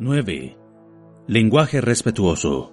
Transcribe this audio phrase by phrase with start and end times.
[0.00, 0.56] 9.
[1.26, 2.72] Lenguaje respetuoso.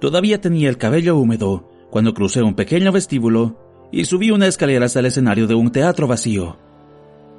[0.00, 3.58] Todavía tenía el cabello húmedo cuando crucé un pequeño vestíbulo
[3.92, 6.56] y subí una escalera hasta el escenario de un teatro vacío.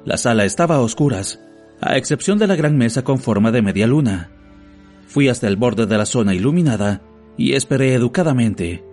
[0.04, 1.40] La sala estaba a oscuras,
[1.80, 4.30] a excepción de la gran mesa con forma de media luna.
[5.08, 7.02] Fui hasta el borde de la zona iluminada
[7.36, 8.84] y esperé educadamente.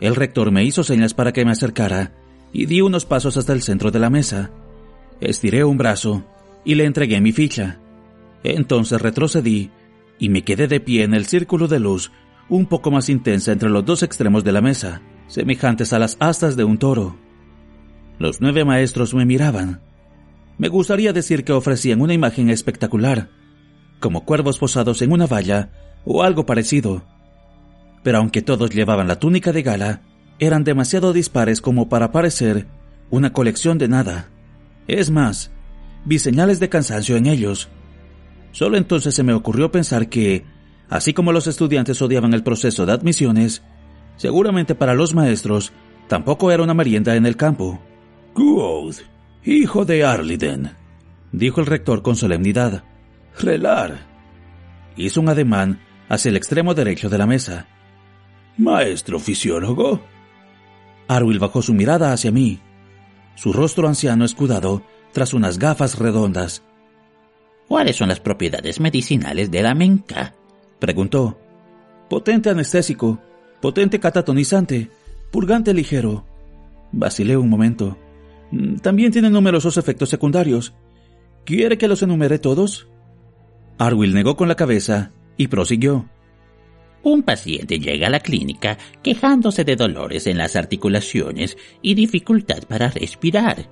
[0.00, 2.12] El rector me hizo señas para que me acercara
[2.52, 4.52] y di unos pasos hasta el centro de la mesa.
[5.20, 6.22] Estiré un brazo
[6.64, 7.80] y le entregué mi ficha.
[8.42, 9.70] Entonces retrocedí
[10.18, 12.12] y me quedé de pie en el círculo de luz
[12.48, 16.56] un poco más intensa entre los dos extremos de la mesa, semejantes a las astas
[16.56, 17.16] de un toro.
[18.18, 19.80] Los nueve maestros me miraban.
[20.56, 23.28] Me gustaría decir que ofrecían una imagen espectacular,
[24.00, 25.70] como cuervos posados en una valla
[26.04, 27.04] o algo parecido.
[28.02, 30.02] Pero aunque todos llevaban la túnica de gala,
[30.38, 32.66] eran demasiado dispares como para parecer
[33.10, 34.30] una colección de nada.
[34.86, 35.50] Es más,
[36.04, 37.68] vi señales de cansancio en ellos.
[38.52, 40.44] Solo entonces se me ocurrió pensar que,
[40.88, 43.62] así como los estudiantes odiaban el proceso de admisiones,
[44.16, 45.72] seguramente para los maestros
[46.08, 47.80] tampoco era una merienda en el campo.
[48.34, 48.96] Good,
[49.44, 50.72] hijo de Arliden,
[51.32, 52.84] dijo el rector con solemnidad.
[53.38, 54.06] Relar.
[54.96, 57.66] Hizo un ademán hacia el extremo derecho de la mesa.
[58.56, 60.00] Maestro fisiólogo.
[61.06, 62.60] Arwill bajó su mirada hacia mí,
[63.34, 66.62] su rostro anciano escudado tras unas gafas redondas.
[67.68, 70.34] ¿Cuáles son las propiedades medicinales de la menca?
[70.78, 71.38] preguntó.
[72.08, 73.20] Potente anestésico,
[73.60, 74.88] potente catatonizante,
[75.30, 76.24] purgante ligero.
[76.92, 77.98] Vacilé un momento.
[78.50, 80.72] Mm, También tiene numerosos efectos secundarios.
[81.44, 82.88] ¿Quiere que los enumere todos?
[83.76, 86.08] Arwill negó con la cabeza y prosiguió.
[87.02, 92.88] Un paciente llega a la clínica quejándose de dolores en las articulaciones y dificultad para
[92.88, 93.68] respirar.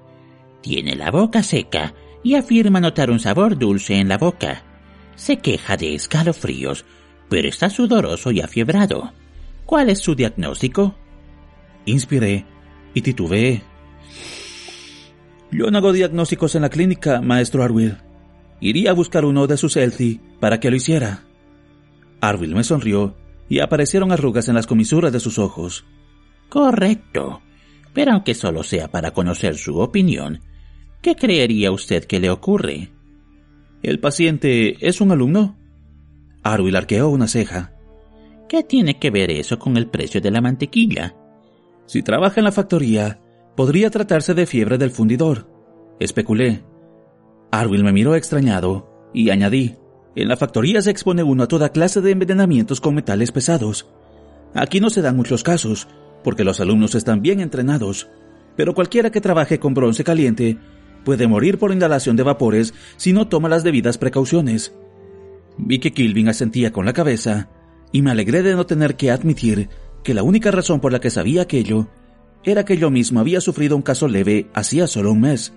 [0.61, 4.63] Tiene la boca seca y afirma notar un sabor dulce en la boca.
[5.15, 6.85] Se queja de escalofríos,
[7.29, 9.13] pero está sudoroso y afiebrado.
[9.65, 10.95] ¿Cuál es su diagnóstico?
[11.85, 12.45] Inspiré
[12.95, 13.63] y titubeé.
[15.51, 17.99] Yo no hago diagnósticos en la clínica, maestro Arwill.
[18.61, 21.25] Iría a buscar uno de sus Elthi para que lo hiciera.
[22.21, 23.17] Arwill me sonrió
[23.49, 25.85] y aparecieron arrugas en las comisuras de sus ojos.
[26.49, 27.43] Correcto.
[27.93, 30.41] Pero aunque solo sea para conocer su opinión,
[31.01, 32.91] ¿qué creería usted que le ocurre?
[33.83, 35.57] ¿El paciente es un alumno?
[36.43, 37.73] Arwill arqueó una ceja.
[38.49, 41.15] ¿Qué tiene que ver eso con el precio de la mantequilla?
[41.87, 43.21] Si trabaja en la factoría,
[43.57, 45.49] podría tratarse de fiebre del fundidor.
[45.99, 46.65] Especulé.
[47.51, 49.77] Arwill me miró extrañado y añadí.
[50.15, 53.89] En la factoría se expone uno a toda clase de envenenamientos con metales pesados.
[54.55, 55.89] Aquí no se dan muchos casos,
[56.25, 58.09] porque los alumnos están bien entrenados,
[58.57, 60.59] pero cualquiera que trabaje con bronce caliente
[61.07, 64.75] puede morir por inhalación de vapores si no toma las debidas precauciones.
[65.57, 67.49] Vi que Kilvin asentía con la cabeza,
[67.93, 69.69] y me alegré de no tener que admitir
[70.03, 71.87] que la única razón por la que sabía aquello
[72.43, 75.55] era que yo mismo había sufrido un caso leve hacía solo un mes.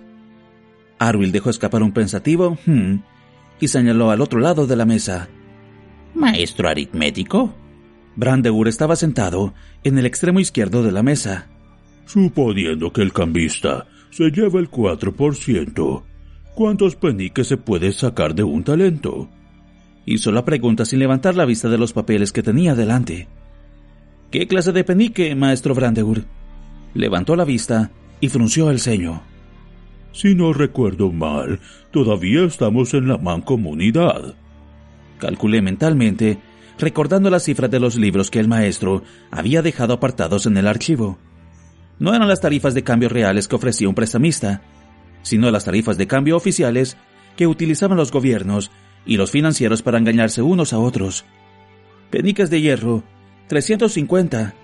[1.00, 2.98] Arwill dejó escapar un pensativo hmm,
[3.58, 5.28] y señaló al otro lado de la mesa.
[6.14, 7.52] ¿Maestro aritmético?
[8.14, 11.48] Brandeur estaba sentado en el extremo izquierdo de la mesa.
[12.06, 16.02] Suponiendo que el cambista se lleva el 4%,
[16.54, 19.28] ¿cuántos peniques se puede sacar de un talento?
[20.06, 23.28] Hizo la pregunta sin levantar la vista de los papeles que tenía delante.
[24.30, 26.24] ¿Qué clase de penique, maestro Brandeur?
[26.94, 29.22] Levantó la vista y frunció el ceño.
[30.12, 31.60] Si no recuerdo mal,
[31.92, 34.34] todavía estamos en la mancomunidad.
[35.18, 36.38] Calculé mentalmente,
[36.78, 41.18] recordando las cifras de los libros que el maestro había dejado apartados en el archivo.
[42.00, 44.62] No eran las tarifas de cambio reales que ofrecía un prestamista,
[45.22, 46.96] sino las tarifas de cambio oficiales
[47.36, 48.70] que utilizaban los gobiernos
[49.04, 51.26] y los financieros para engañarse unos a otros.
[52.10, 53.04] Peniques de hierro,
[53.48, 54.54] 350,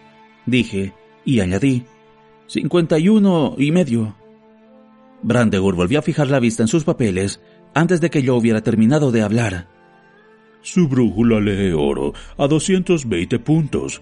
[0.47, 0.95] dije,
[1.27, 1.85] y añadí,
[2.47, 4.17] 51 y medio.
[5.23, 7.43] Brandeur volvió a fijar la vista en sus papeles
[7.75, 9.69] antes de que yo hubiera terminado de hablar.
[10.63, 14.01] Su brújula lee oro a 220 puntos,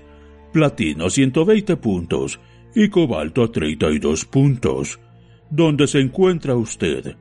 [0.52, 2.38] platino a 120 puntos
[2.74, 5.00] y cobalto a 32 puntos.
[5.50, 7.16] ¿Dónde se encuentra usted?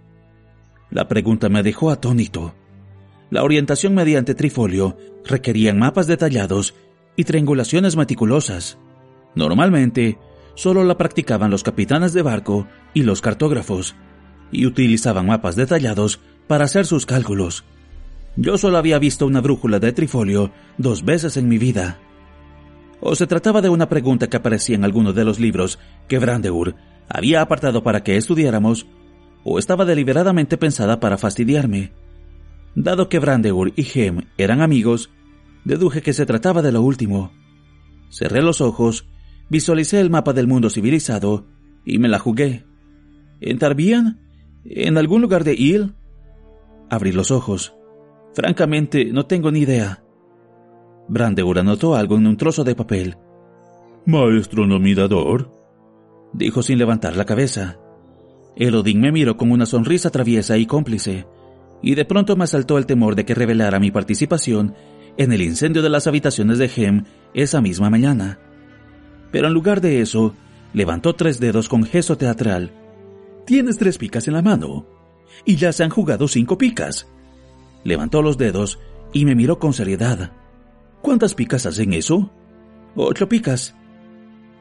[0.89, 2.53] La pregunta me dejó atónito.
[3.29, 6.75] La orientación mediante trifolio requerían mapas detallados
[7.15, 8.77] y triangulaciones meticulosas.
[9.35, 10.17] Normalmente,
[10.55, 13.95] solo la practicaban los capitanes de barco y los cartógrafos,
[14.51, 17.65] y utilizaban mapas detallados para hacer sus cálculos.
[18.35, 21.99] Yo solo había visto una brújula de trifolio dos veces en mi vida.
[23.05, 25.77] O se trataba de una pregunta que aparecía en alguno de los libros
[26.07, 26.75] que Brandeur
[27.09, 28.87] había apartado para que estudiáramos,
[29.43, 31.91] o estaba deliberadamente pensada para fastidiarme.
[32.75, 35.09] Dado que Brandeur y Hem eran amigos,
[35.65, 37.33] deduje que se trataba de lo último.
[38.09, 39.05] Cerré los ojos,
[39.49, 41.45] visualicé el mapa del mundo civilizado
[41.83, 42.63] y me la jugué.
[43.41, 44.21] ¿En Tarbian?
[44.63, 45.93] ¿En algún lugar de Il?
[46.89, 47.75] Abrí los ojos.
[48.33, 50.02] Francamente, no tengo ni idea.
[51.07, 53.17] Brandeur anotó algo en un trozo de papel.
[54.05, 55.51] Maestro nominador,
[56.33, 57.77] dijo sin levantar la cabeza.
[58.55, 61.25] Elodin me miró con una sonrisa traviesa y cómplice,
[61.81, 64.75] y de pronto me asaltó el temor de que revelara mi participación
[65.17, 68.39] en el incendio de las habitaciones de Hem esa misma mañana.
[69.31, 70.35] Pero en lugar de eso,
[70.73, 72.71] levantó tres dedos con gesto teatral.
[73.45, 74.85] Tienes tres picas en la mano,
[75.45, 77.07] y ya se han jugado cinco picas.
[77.83, 78.79] Levantó los dedos
[79.11, 80.31] y me miró con seriedad.
[81.03, 82.31] ¿Cuántas picas hacen eso?
[82.95, 83.75] Ocho picas.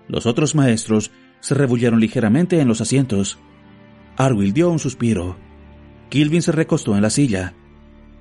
[0.08, 3.38] Los otros maestros se rebulleron ligeramente en los asientos.
[4.16, 5.36] Arwill dio un suspiro.
[6.10, 7.54] Kilvin se recostó en la silla.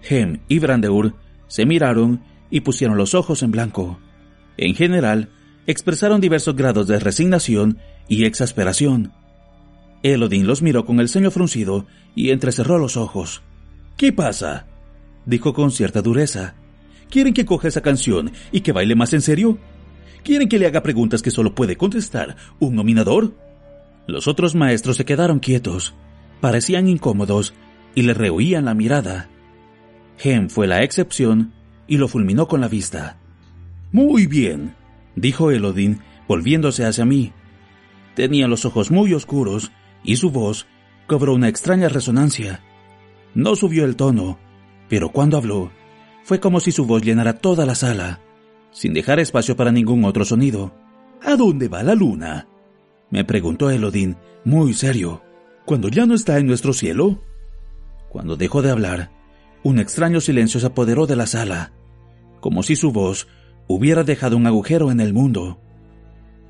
[0.08, 1.16] Hem y Brandeur
[1.48, 2.22] se miraron
[2.52, 4.00] y pusieron los ojos en blanco.
[4.56, 5.32] En general,
[5.66, 9.14] expresaron diversos grados de resignación y exasperación.
[10.04, 13.42] Elodin los miró con el ceño fruncido y entrecerró los ojos.
[13.98, 14.68] ¿Qué pasa?
[15.26, 16.61] dijo con cierta dureza.
[17.12, 19.58] ¿Quieren que coja esa canción y que baile más en serio?
[20.24, 23.36] ¿Quieren que le haga preguntas que solo puede contestar un nominador?
[24.08, 25.94] Los otros maestros se quedaron quietos,
[26.40, 27.54] parecían incómodos
[27.96, 29.30] y le rehuían la mirada.
[30.24, 31.52] Hem fue la excepción
[31.86, 33.18] y lo fulminó con la vista.
[33.92, 34.74] Muy bien,
[35.18, 36.00] dijo Elodin,
[36.30, 37.34] volviéndose hacia mí.
[38.16, 40.66] Tenía los ojos muy oscuros y su voz
[41.08, 42.62] cobró una extraña resonancia.
[43.36, 44.40] No subió el tono,
[44.88, 45.72] pero cuando habló,
[46.24, 48.20] fue como si su voz llenara toda la sala,
[48.72, 50.74] sin dejar espacio para ningún otro sonido.
[51.22, 52.48] ¿A dónde va la luna?
[53.10, 54.16] me preguntó Elodin,
[54.46, 55.22] muy serio.
[55.66, 57.20] ¿Cuando ya no está en nuestro cielo?
[58.10, 59.12] Cuando dejó de hablar,
[59.64, 61.72] un extraño silencio se apoderó de la sala,
[62.40, 63.28] como si su voz
[63.68, 65.60] hubiera dejado un agujero en el mundo.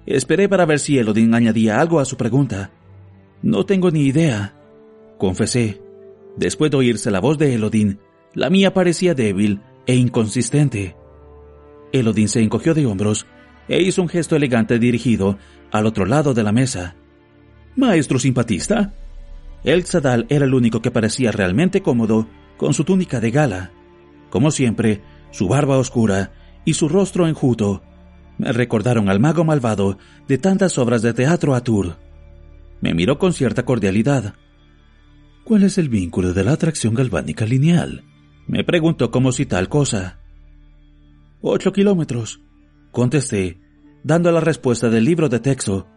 [0.06, 2.72] Esperé para ver si Elodin añadía algo a su pregunta.
[3.42, 4.56] No tengo ni idea,
[5.18, 5.82] confesé.
[6.38, 8.00] Después de oírse la voz de Elodin,
[8.34, 10.96] la mía parecía débil e inconsistente.
[11.92, 13.26] Elodin se encogió de hombros
[13.68, 15.38] e hizo un gesto elegante dirigido
[15.72, 16.96] al otro lado de la mesa.
[17.76, 18.94] Maestro simpatista.
[19.64, 23.72] El Zadal era el único que parecía realmente cómodo con su túnica de gala.
[24.30, 25.02] Como siempre,
[25.32, 26.32] su barba oscura
[26.66, 27.84] y su rostro enjuto
[28.38, 29.98] me recordaron al mago malvado
[30.28, 31.98] de tantas obras de teatro a Tour.
[32.82, 34.34] Me miró con cierta cordialidad.
[35.44, 38.04] ¿Cuál es el vínculo de la atracción galvánica lineal?
[38.52, 40.20] Me preguntó como si tal cosa.
[41.40, 42.42] Ocho kilómetros,
[42.92, 43.62] contesté,
[44.04, 45.88] dando la respuesta del libro de texto,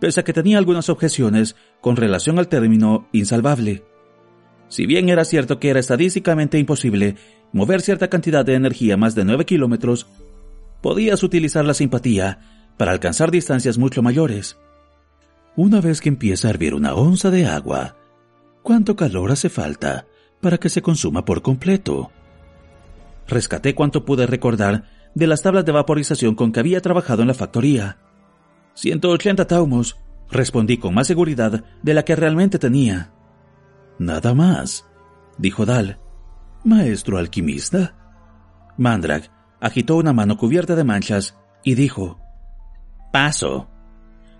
[0.00, 3.84] pese a que tenía algunas objeciones con relación al término insalvable.
[4.68, 7.16] Si bien era cierto que era estadísticamente imposible
[7.52, 10.06] mover cierta cantidad de energía más de 9 kilómetros,
[10.80, 14.56] podías utilizar la simpatía para alcanzar distancias mucho mayores.
[15.56, 17.98] Una vez que empieza a hervir una onza de agua,
[18.62, 20.06] ¿cuánto calor hace falta
[20.40, 22.10] para que se consuma por completo?
[23.26, 27.34] Rescaté cuanto pude recordar de las tablas de vaporización con que había trabajado en la
[27.34, 27.98] factoría.
[28.74, 29.98] 180 taumos,
[30.30, 33.12] respondí con más seguridad de la que realmente tenía.
[33.98, 34.86] Nada más,
[35.36, 35.98] dijo Dal.
[36.64, 37.94] Maestro alquimista.
[38.76, 39.30] Mandrag
[39.60, 42.20] agitó una mano cubierta de manchas y dijo:
[43.12, 43.68] Paso.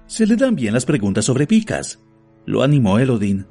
[0.07, 2.01] Se le dan bien las preguntas sobre picas,
[2.47, 3.47] lo animó Elodin.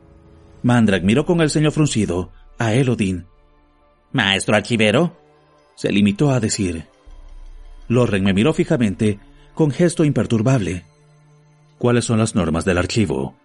[0.64, 3.26] Mandrag miró con el ceño fruncido a Elodin.
[4.12, 5.18] Maestro archivero,
[5.76, 6.86] se limitó a decir.
[7.88, 9.20] Lorren me miró fijamente,
[9.54, 10.86] con gesto imperturbable.
[11.78, 13.36] ¿Cuáles son las normas del archivo?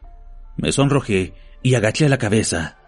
[0.57, 2.79] Me sonrojé y agaché la cabeza.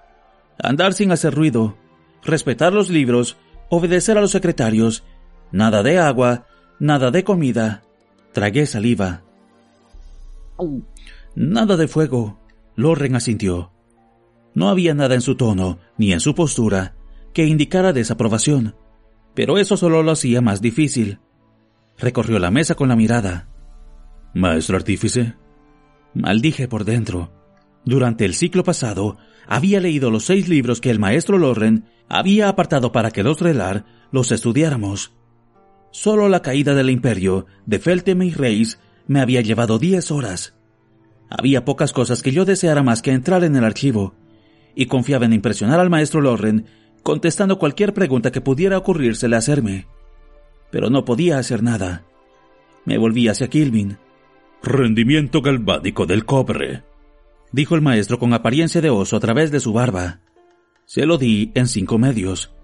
[0.58, 1.76] Andar sin hacer ruido,
[2.22, 3.36] respetar los libros,
[3.68, 5.04] obedecer a los secretarios,
[5.52, 6.46] nada de agua,
[6.78, 7.82] nada de comida.
[8.32, 9.22] Tragué saliva.
[11.34, 12.40] Nada de fuego.
[12.76, 13.73] Lorren asintió.
[14.54, 16.94] No había nada en su tono, ni en su postura,
[17.32, 18.76] que indicara desaprobación,
[19.34, 21.18] pero eso solo lo hacía más difícil.
[21.98, 23.48] Recorrió la mesa con la mirada.
[24.32, 25.34] Maestro artífice.
[26.14, 27.32] Maldije por dentro.
[27.84, 32.92] Durante el ciclo pasado, había leído los seis libros que el maestro Loren había apartado
[32.92, 35.12] para que los Relar los estudiáramos.
[35.90, 40.54] Solo la caída del imperio de Feltem y Reis me había llevado diez horas.
[41.30, 44.14] Había pocas cosas que yo deseara más que entrar en el archivo,
[44.74, 46.66] y confiaba en impresionar al maestro Loren
[47.02, 49.86] contestando cualquier pregunta que pudiera ocurrírsele hacerme.
[50.70, 52.04] Pero no podía hacer nada.
[52.84, 53.98] Me volví hacia Kilvin.
[54.62, 56.82] Rendimiento galvánico del cobre,
[57.52, 60.20] dijo el maestro con apariencia de oso a través de su barba.
[60.86, 62.54] Se lo di en cinco medios.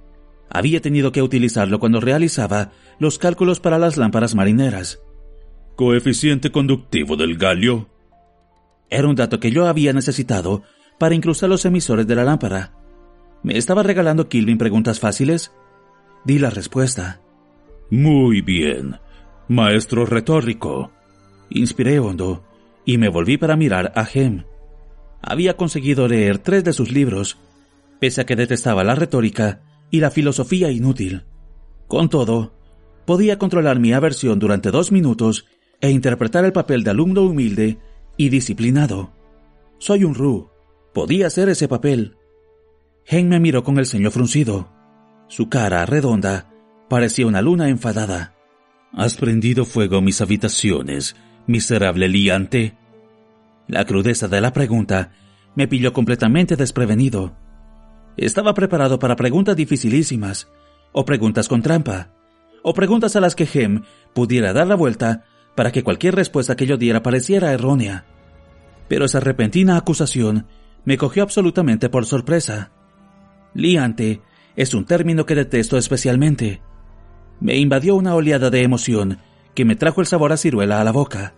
[0.50, 5.00] Había tenido que utilizarlo cuando realizaba los cálculos para las lámparas marineras.
[5.76, 7.88] Coeficiente conductivo del galio.
[8.88, 10.62] Era un dato que yo había necesitado
[11.00, 12.74] para incrustar los emisores de la lámpara.
[13.42, 15.50] ¿Me estaba regalando Kilvin preguntas fáciles?
[16.26, 17.22] Di la respuesta.
[17.90, 19.00] Muy bien.
[19.48, 20.92] Maestro retórico.
[21.48, 22.44] Inspiré hondo
[22.84, 24.44] y me volví para mirar a Hem.
[25.22, 27.38] Había conseguido leer tres de sus libros,
[27.98, 31.24] pese a que detestaba la retórica y la filosofía inútil.
[31.88, 32.52] Con todo,
[33.06, 35.46] podía controlar mi aversión durante dos minutos
[35.80, 37.78] e interpretar el papel de alumno humilde
[38.18, 39.12] y disciplinado.
[39.78, 40.49] Soy un Ru.
[40.92, 42.16] Podía hacer ese papel.
[43.06, 44.68] Hen me miró con el ceño fruncido.
[45.28, 46.50] Su cara redonda
[46.88, 48.34] parecía una luna enfadada.
[48.92, 51.14] Has prendido fuego a mis habitaciones,
[51.46, 52.76] miserable liante.
[53.68, 55.12] La crudeza de la pregunta
[55.54, 57.36] me pilló completamente desprevenido.
[58.16, 60.50] Estaba preparado para preguntas dificilísimas,
[60.92, 62.10] o preguntas con trampa,
[62.64, 63.82] o preguntas a las que Hem
[64.12, 68.04] pudiera dar la vuelta para que cualquier respuesta que yo diera pareciera errónea.
[68.88, 70.46] Pero esa repentina acusación
[70.84, 72.72] me cogió absolutamente por sorpresa.
[73.54, 74.20] Liante
[74.56, 76.60] es un término que detesto especialmente.
[77.40, 79.18] Me invadió una oleada de emoción
[79.54, 81.34] que me trajo el sabor a ciruela a la boca.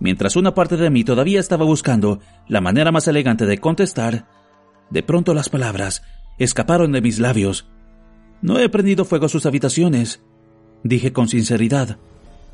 [0.00, 4.26] Mientras una parte de mí todavía estaba buscando la manera más elegante de contestar,
[4.90, 6.02] de pronto las palabras
[6.38, 7.68] escaparon de mis labios.
[8.42, 10.22] No he prendido fuego a sus habitaciones,
[10.82, 11.98] dije con sinceridad,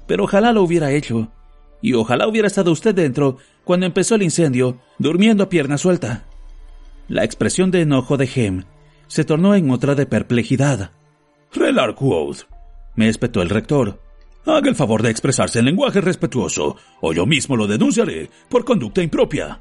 [0.07, 1.33] pero ojalá lo hubiera hecho,
[1.83, 6.27] y ojalá hubiera estado usted dentro cuando empezó el incendio, durmiendo a pierna suelta.
[7.09, 8.65] La expresión de enojo de Hem
[9.07, 10.93] se tornó en otra de perplejidad.
[11.53, 12.47] Relarquoth,
[12.95, 14.01] me espetó el rector.
[14.47, 19.03] Haga el favor de expresarse en lenguaje respetuoso, o yo mismo lo denunciaré por conducta
[19.03, 19.61] impropia.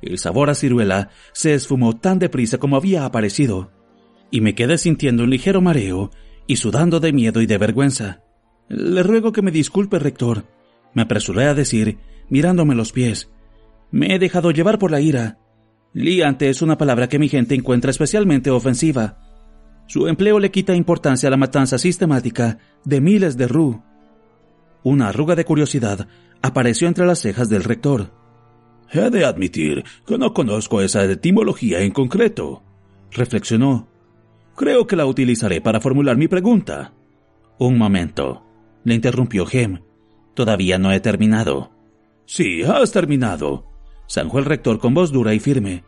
[0.00, 3.70] El sabor a ciruela se esfumó tan deprisa como había aparecido,
[4.30, 6.10] y me quedé sintiendo un ligero mareo
[6.46, 8.22] y sudando de miedo y de vergüenza.
[8.68, 10.44] Le ruego que me disculpe, rector,
[10.94, 13.30] me apresuré a decir, mirándome los pies.
[13.90, 15.38] Me he dejado llevar por la ira.
[15.92, 19.18] Liante es una palabra que mi gente encuentra especialmente ofensiva.
[19.86, 23.82] Su empleo le quita importancia a la matanza sistemática de miles de Ru.
[24.82, 26.08] Una arruga de curiosidad
[26.40, 28.10] apareció entre las cejas del rector.
[28.90, 32.62] He de admitir que no conozco esa etimología en concreto,
[33.10, 33.88] reflexionó.
[34.56, 36.92] Creo que la utilizaré para formular mi pregunta.
[37.58, 38.44] Un momento,
[38.84, 39.80] le interrumpió Gem.
[40.34, 41.70] Todavía no he terminado.
[42.24, 43.66] Sí, has terminado,
[44.08, 45.84] zanjó el rector con voz dura y firme.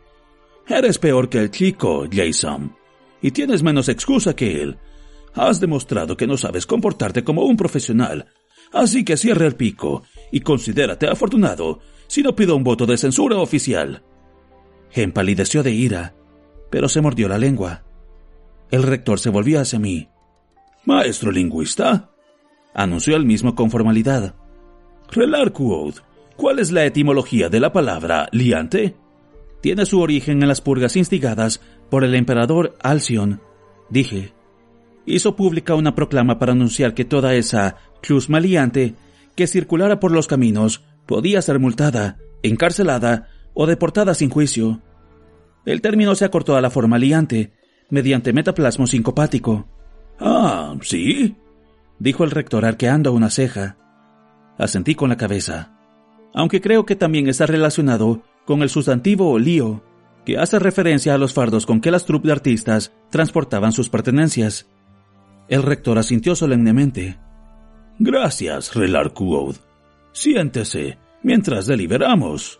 [0.67, 2.75] Eres peor que el chico, Jason,
[3.21, 4.77] y tienes menos excusa que él.
[5.33, 8.27] Has demostrado que no sabes comportarte como un profesional,
[8.71, 13.37] así que cierra el pico y considérate afortunado si no pido un voto de censura
[13.37, 14.03] oficial.
[14.91, 16.15] Empalideció de ira,
[16.69, 17.83] pero se mordió la lengua.
[18.71, 20.09] El rector se volvió hacia mí.
[20.85, 22.11] Maestro lingüista,
[22.75, 24.35] anunció él mismo con formalidad.
[25.11, 26.01] Relarquoth,
[26.35, 28.95] ¿cuál es la etimología de la palabra liante?
[29.61, 33.41] Tiene su origen en las purgas instigadas por el emperador Alcion,
[33.89, 34.33] dije.
[35.07, 38.95] Hizo pública una proclama para anunciar que toda esa cruz maliante
[39.35, 44.81] que circulara por los caminos podía ser multada, encarcelada o deportada sin juicio.
[45.65, 47.53] El término se acortó a la forma liante,
[47.89, 49.67] mediante metaplasmo sincopático.
[50.19, 51.35] Ah, ¿sí?
[51.99, 53.77] Dijo el rector arqueando una ceja.
[54.57, 55.75] Asentí con la cabeza,
[56.33, 59.83] aunque creo que también está relacionado con el sustantivo lío,
[60.25, 64.67] que hace referencia a los fardos con que las troupes de artistas transportaban sus pertenencias.
[65.47, 67.19] El rector asintió solemnemente.
[67.99, 69.57] Gracias, Relarquoth.
[70.11, 72.59] Siéntese mientras deliberamos.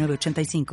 [0.00, 0.66] 906985.